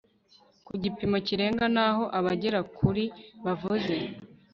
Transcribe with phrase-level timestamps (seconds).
[0.65, 3.03] ku gipimo kirenga naho abagera kuri
[3.45, 3.93] bavuze